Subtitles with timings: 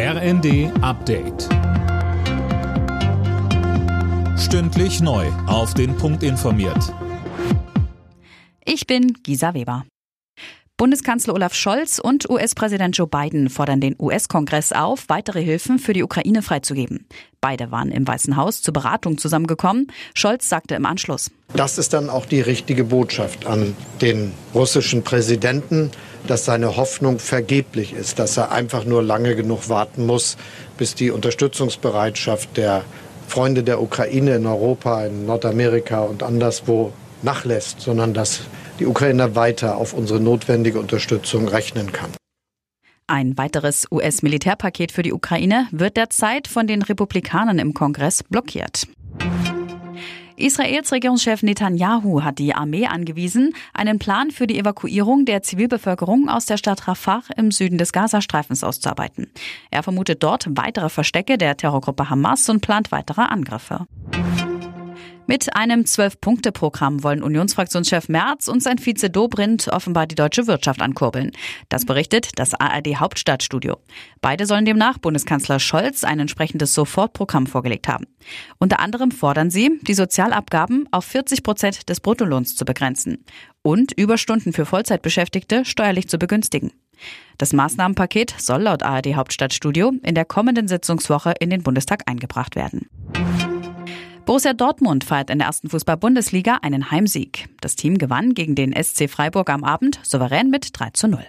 [0.00, 1.48] RND Update.
[4.38, 5.26] Stündlich neu.
[5.48, 6.94] Auf den Punkt informiert.
[8.64, 9.86] Ich bin Gisa Weber.
[10.76, 16.04] Bundeskanzler Olaf Scholz und US-Präsident Joe Biden fordern den US-Kongress auf, weitere Hilfen für die
[16.04, 17.08] Ukraine freizugeben.
[17.40, 19.88] Beide waren im Weißen Haus zur Beratung zusammengekommen.
[20.14, 21.32] Scholz sagte im Anschluss.
[21.56, 25.90] Das ist dann auch die richtige Botschaft an den russischen Präsidenten,
[26.30, 30.36] dass seine Hoffnung vergeblich ist, dass er einfach nur lange genug warten muss,
[30.76, 32.84] bis die Unterstützungsbereitschaft der
[33.26, 38.42] Freunde der Ukraine in Europa, in Nordamerika und anderswo nachlässt, sondern dass
[38.78, 42.10] die Ukraine weiter auf unsere notwendige Unterstützung rechnen kann.
[43.06, 48.86] Ein weiteres US-Militärpaket für die Ukraine wird derzeit von den Republikanern im Kongress blockiert.
[50.38, 56.46] Israels Regierungschef Netanyahu hat die Armee angewiesen, einen Plan für die Evakuierung der Zivilbevölkerung aus
[56.46, 59.30] der Stadt Rafah im Süden des Gazastreifens auszuarbeiten.
[59.70, 63.86] Er vermutet dort weitere Verstecke der Terrorgruppe Hamas und plant weitere Angriffe.
[65.30, 71.32] Mit einem Zwölf-Punkte-Programm wollen Unionsfraktionschef Merz und sein Vize Dobrindt offenbar die deutsche Wirtschaft ankurbeln.
[71.68, 73.76] Das berichtet das ARD Hauptstadtstudio.
[74.22, 78.06] Beide sollen demnach Bundeskanzler Scholz ein entsprechendes Sofortprogramm vorgelegt haben.
[78.58, 83.22] Unter anderem fordern sie, die Sozialabgaben auf 40 Prozent des Bruttolohns zu begrenzen
[83.60, 86.72] und Überstunden für Vollzeitbeschäftigte steuerlich zu begünstigen.
[87.36, 92.88] Das Maßnahmenpaket soll laut ARD Hauptstadtstudio in der kommenden Sitzungswoche in den Bundestag eingebracht werden.
[94.28, 97.48] Borussia Dortmund feiert in der ersten Fußball-Bundesliga einen Heimsieg.
[97.62, 101.24] Das Team gewann gegen den SC Freiburg am Abend souverän mit 3 zu 0.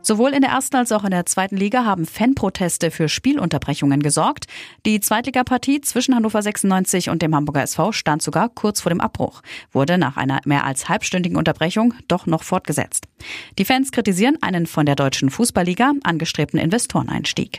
[0.00, 4.44] Sowohl in der ersten als auch in der zweiten Liga haben Fanproteste für Spielunterbrechungen gesorgt.
[4.86, 9.40] Die Zweitligapartie zwischen Hannover 96 und dem Hamburger SV stand sogar kurz vor dem Abbruch,
[9.72, 13.08] wurde nach einer mehr als halbstündigen Unterbrechung doch noch fortgesetzt.
[13.58, 17.58] Die Fans kritisieren einen von der deutschen Fußballliga angestrebten Investoreneinstieg.